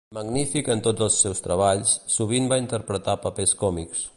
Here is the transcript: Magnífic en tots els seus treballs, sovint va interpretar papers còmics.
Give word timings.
Magnífic 0.17 0.69
en 0.75 0.79
tots 0.87 1.03
els 1.07 1.17
seus 1.25 1.43
treballs, 1.47 1.93
sovint 2.17 2.51
va 2.55 2.61
interpretar 2.63 3.17
papers 3.27 3.55
còmics. 3.65 4.07